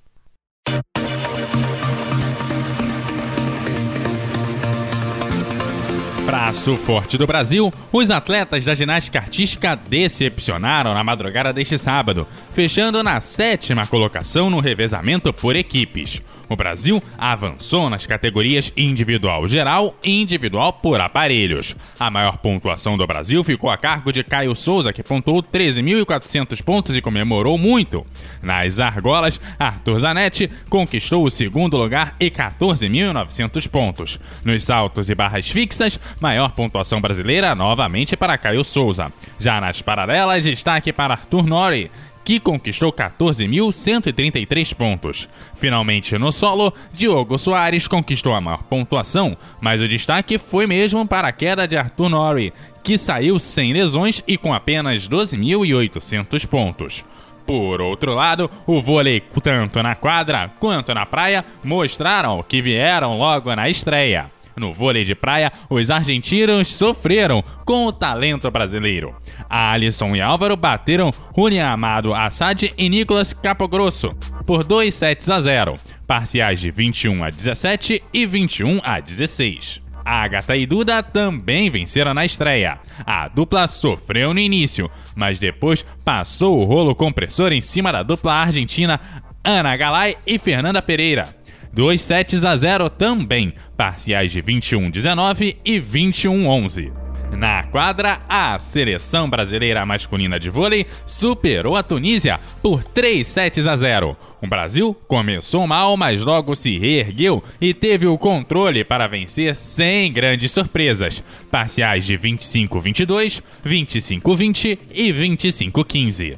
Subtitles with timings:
[6.24, 13.02] Braço forte do Brasil, os atletas da ginástica artística decepcionaram na madrugada deste sábado, fechando
[13.02, 16.22] na sétima colocação no revezamento por equipes.
[16.52, 21.74] O Brasil avançou nas categorias individual geral e individual por aparelhos.
[21.98, 26.94] A maior pontuação do Brasil ficou a cargo de Caio Souza, que pontuou 13.400 pontos
[26.94, 28.04] e comemorou muito.
[28.42, 34.20] Nas argolas, Arthur Zanetti conquistou o segundo lugar e 14.900 pontos.
[34.44, 39.10] Nos saltos e barras fixas, maior pontuação brasileira novamente para Caio Souza.
[39.40, 41.90] Já nas paralelas, destaque para Arthur Nori,
[42.24, 45.28] que conquistou 14.133 pontos.
[45.54, 51.28] Finalmente, no solo, Diogo Soares conquistou a maior pontuação, mas o destaque foi mesmo para
[51.28, 57.04] a queda de Arthur Nori, que saiu sem lesões e com apenas 12.800 pontos.
[57.46, 63.54] Por outro lado, o vôlei, tanto na quadra quanto na praia, mostraram que vieram logo
[63.54, 64.30] na estreia.
[64.56, 69.14] No vôlei de praia, os argentinos sofreram com o talento brasileiro.
[69.48, 74.14] Alisson e Álvaro bateram Julian Amado Assad e Nicolas Capogrosso
[74.46, 75.76] por 2 sets a 0,
[76.06, 79.80] parciais de 21 a 17 e 21 a 16.
[80.04, 82.78] Agatha e Duda também venceram na estreia.
[83.06, 88.34] A dupla sofreu no início, mas depois passou o rolo compressor em cima da dupla
[88.34, 89.00] argentina
[89.44, 91.41] Ana Galay e Fernanda Pereira.
[91.72, 96.92] 2 sets a 0 também, parciais de 21-19 e 21-11.
[97.32, 103.74] Na quadra, a seleção brasileira masculina de vôlei superou a Tunísia por 3 sets a
[103.74, 104.14] 0.
[104.42, 110.12] O Brasil começou mal, mas logo se reergueu e teve o controle para vencer sem
[110.12, 111.24] grandes surpresas.
[111.50, 116.36] Parciais de 25-22, 25-20 e 25-15.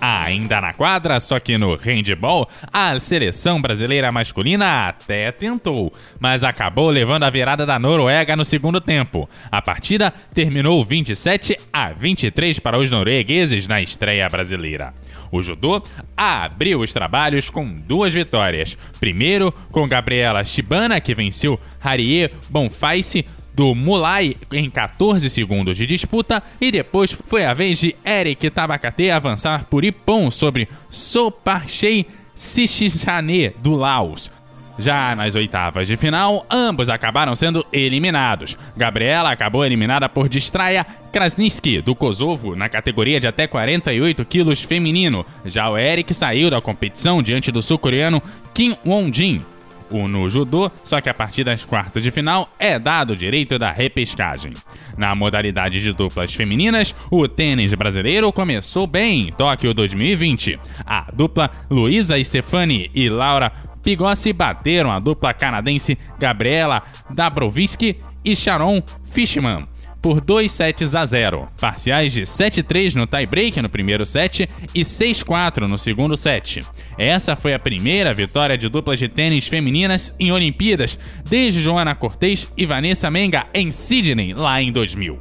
[0.00, 6.90] Ainda na quadra, só que no handball, a seleção brasileira masculina até tentou, mas acabou
[6.90, 9.28] levando a virada da Noruega no segundo tempo.
[9.50, 14.94] A partida terminou 27 a 23 para os noruegueses na estreia brasileira.
[15.30, 15.82] O judô
[16.16, 18.76] abriu os trabalhos com duas vitórias.
[19.00, 23.26] Primeiro, com Gabriela Shibana, que venceu Harie Bonfaice
[23.56, 29.10] do Mulai em 14 segundos de disputa e depois foi a vez de Eric Tabakate
[29.10, 34.30] avançar por Ippon sobre Soparchei Sichichane do Laos.
[34.78, 38.58] Já nas oitavas de final, ambos acabaram sendo eliminados.
[38.76, 45.24] Gabriela acabou eliminada por Distraia Krasnitsky, do Kosovo, na categoria de até 48 quilos feminino.
[45.46, 49.42] Já o Eric saiu da competição diante do sul-coreano Kim Won-jin,
[49.90, 53.58] o no judô, só que a partir das quartas de final é dado o direito
[53.58, 54.52] da repescagem.
[54.96, 60.58] Na modalidade de duplas femininas, o tênis brasileiro começou bem em Tóquio 2020.
[60.84, 63.52] A dupla Luísa Stefani e Laura
[63.82, 69.66] Pigossi bateram a dupla canadense Gabriela Dabrowski e Sharon Fishman
[70.06, 75.62] por 2 sets a 0, parciais de 7-3 no tie-break no primeiro set e 6-4
[75.62, 76.60] no segundo set.
[76.96, 80.96] Essa foi a primeira vitória de duplas de tênis femininas em Olimpíadas
[81.28, 85.18] desde Joana Cortez e Vanessa Menga em Sydney, lá em 2000.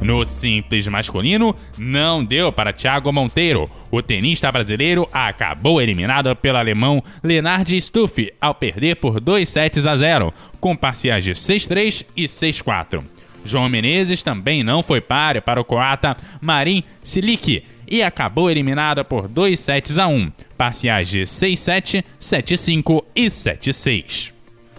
[0.00, 3.70] No simples masculino, não deu para Thiago Monteiro.
[3.88, 9.94] O tenista brasileiro acabou eliminado pelo alemão Lenard Stuff ao perder por 2 sets a
[9.94, 13.04] 0, com parciais de 6-3 e 6-4.
[13.44, 19.28] João Menezes também não foi páreo para o croata Marin Silic e acabou eliminado por
[19.28, 24.32] 2 sets a 1, parciais de 6-7, 7-5 e 7-6.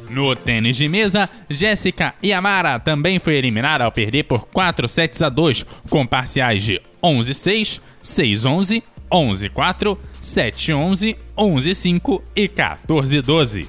[0.10, 5.30] No tênis de mesa, Jéssica Yamara também foi eliminada ao perder por 4 sets a
[5.30, 13.68] 2, com parciais de 11-6, 6-11, 11-4, 7-11, 11-5 e 14-12.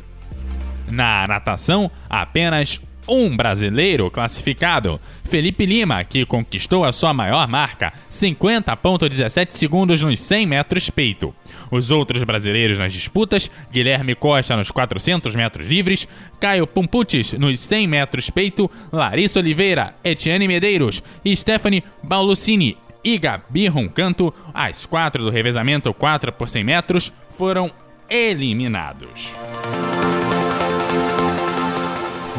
[0.90, 9.52] Na natação, apenas um brasileiro classificado, Felipe Lima, que conquistou a sua maior marca, 50,17
[9.52, 11.34] segundos nos 100 metros peito.
[11.70, 16.06] Os outros brasileiros nas disputas, Guilherme Costa nos 400 metros livres,
[16.40, 23.68] Caio Pumputis nos 100 metros peito, Larissa Oliveira, Etienne Medeiros e Stephanie Baulucini e Gabi
[23.68, 27.70] Roncanto, as quatro do revezamento 4 por 100 metros, foram
[28.08, 29.34] eliminados.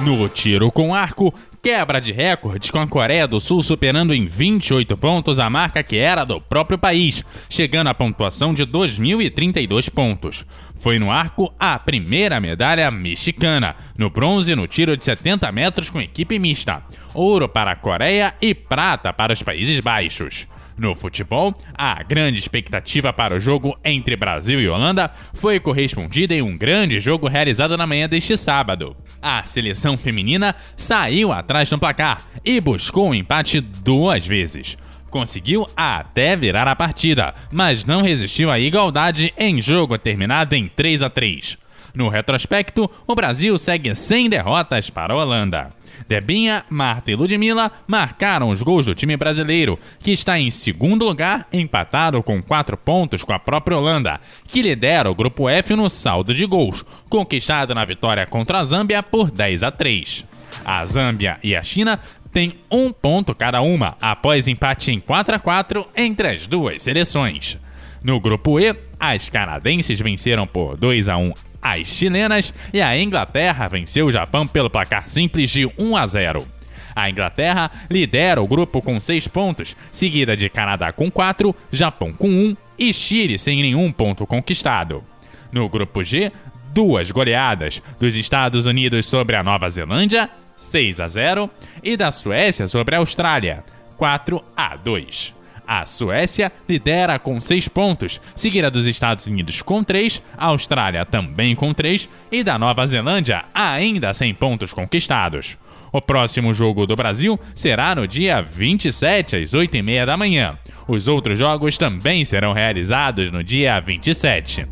[0.03, 4.95] No tiro com arco, quebra de recordes com a Coreia do Sul superando em 28
[4.95, 10.45] pontos a marca que era do próprio país, chegando à pontuação de 2.032 pontos.
[10.79, 15.99] Foi no arco a primeira medalha mexicana, no bronze no tiro de 70 metros com
[15.99, 16.83] equipe mista,
[17.13, 20.47] ouro para a Coreia e prata para os Países Baixos.
[20.77, 26.43] No futebol, a grande expectativa para o jogo entre Brasil e Holanda foi correspondida em
[26.43, 28.95] um grande jogo realizado na manhã deste sábado.
[29.19, 34.77] A seleção feminina saiu atrás no placar e buscou o um empate duas vezes.
[35.09, 41.01] Conseguiu até virar a partida, mas não resistiu à igualdade em jogo terminado em 3
[41.01, 41.57] a 3.
[41.97, 45.73] No retrospecto, o Brasil segue sem derrotas para a Holanda.
[46.07, 51.47] Debinha, Marta e Ludmilla marcaram os gols do time brasileiro, que está em segundo lugar,
[51.51, 56.35] empatado com quatro pontos com a própria Holanda, que lidera o grupo F no saldo
[56.35, 60.23] de gols, conquistado na vitória contra a Zâmbia por 10 a 3.
[60.63, 61.99] A Zâmbia e a China
[62.31, 67.57] têm um ponto cada uma, após empate em 4 a 4 entre as duas seleções.
[68.03, 73.67] No grupo E, as canadenses venceram por 2 a 1 as chilenas e a Inglaterra
[73.67, 76.47] venceu o Japão pelo placar simples de 1 a 0.
[76.95, 82.27] A Inglaterra lidera o grupo com 6 pontos, seguida de Canadá com 4, Japão com
[82.27, 85.03] 1 e Chile sem nenhum ponto conquistado.
[85.51, 86.31] No grupo G,
[86.73, 91.49] duas goleadas dos Estados Unidos sobre a Nova Zelândia, 6 a 0,
[91.83, 93.63] e da Suécia sobre a Austrália,
[93.97, 95.36] 4 a 2.
[95.67, 101.55] A Suécia lidera com 6 pontos, seguida dos Estados Unidos com 3, a Austrália também
[101.55, 105.57] com 3 e da Nova Zelândia ainda sem pontos conquistados.
[105.91, 110.57] O próximo jogo do Brasil será no dia 27 às 8h30 da manhã.
[110.87, 114.65] Os outros jogos também serão realizados no dia 27.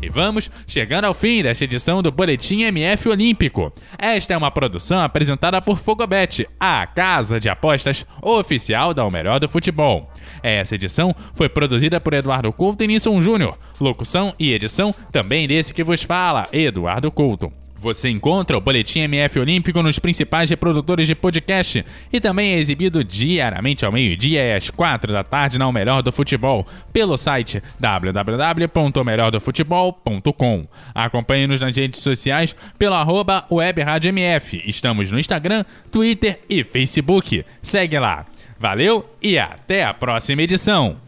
[0.00, 3.72] E vamos chegando ao fim desta edição do Boletim MF Olímpico.
[3.98, 9.40] Esta é uma produção apresentada por Fogobet, a casa de apostas oficial da O Melhor
[9.40, 10.08] do Futebol.
[10.42, 13.58] Essa edição foi produzida por Eduardo Couto e Nisson Júnior.
[13.80, 17.52] Locução e edição também desse que vos fala, Eduardo Couto.
[17.78, 23.04] Você encontra o Boletim MF Olímpico nos principais reprodutores de podcast e também é exibido
[23.04, 27.62] diariamente ao meio-dia e às quatro da tarde na O Melhor do Futebol, pelo site
[27.78, 30.66] www.omelhordofutebol.com.
[30.92, 34.60] Acompanhe-nos nas redes sociais pelo arroba WebRádioMF.
[34.66, 37.44] Estamos no Instagram, Twitter e Facebook.
[37.62, 38.26] Segue lá.
[38.58, 41.07] Valeu e até a próxima edição!